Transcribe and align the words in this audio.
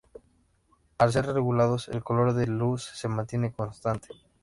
Al 0.97 1.13
ser 1.13 1.27
regulados, 1.27 1.87
el 1.89 2.03
color 2.03 2.33
de 2.33 2.47
luz 2.47 2.81
se 2.91 3.07
mantiene 3.07 3.51
constante. 3.53 4.07